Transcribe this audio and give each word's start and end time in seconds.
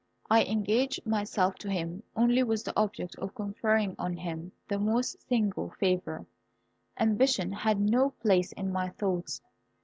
I 0.31 0.41
engaged 0.45 1.05
myself 1.05 1.57
to 1.59 1.69
him 1.69 2.01
only 2.15 2.41
with 2.41 2.63
the 2.65 2.75
object 2.75 3.15
of 3.19 3.35
conferring 3.35 3.95
on 3.99 4.17
him 4.17 4.51
the 4.67 4.79
most 4.79 5.21
signal 5.27 5.75
favour. 5.79 6.25
Ambition 6.99 7.51
had 7.51 7.79
no 7.79 8.09
place 8.09 8.51
in 8.53 8.71
my 8.71 8.89
thoughts. 8.89 9.41